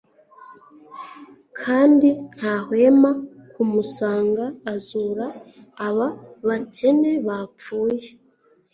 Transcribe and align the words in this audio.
Kandi 1.59 2.09
ntahwema 2.35 3.11
kumusanga 3.53 4.43
azura 4.73 5.25
aba 5.87 6.07
bakene 6.47 7.11
bapfuye 7.27 8.07